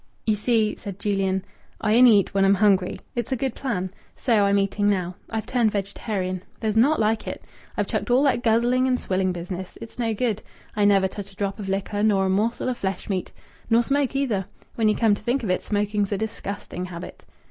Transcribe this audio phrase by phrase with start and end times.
[0.25, 1.45] "Ye see," said Julian,
[1.79, 2.97] "I only eat when I'm hungry.
[3.13, 3.93] It's a good plan.
[4.15, 5.13] So I'm eating now.
[5.29, 6.41] I've turned vegetarian.
[6.59, 7.43] There's naught like it.
[7.77, 9.77] I've chucked all that guzzling an swilling business.
[9.79, 10.41] It's no good.
[10.75, 13.31] I never touch a drop of liquor, nor a morsel of fleshmeat.
[13.69, 14.47] Nor smoke, either.
[14.73, 17.23] When you come to think of it, smoking's a disgusting habit."